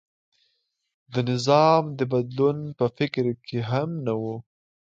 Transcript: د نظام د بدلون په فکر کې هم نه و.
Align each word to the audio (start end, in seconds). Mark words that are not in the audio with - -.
د 1.13 1.15
نظام 1.29 1.83
د 1.99 2.01
بدلون 2.13 2.57
په 2.77 2.85
فکر 2.97 3.25
کې 3.45 3.59
هم 3.69 3.89
نه 4.05 4.13
و. 4.21 4.23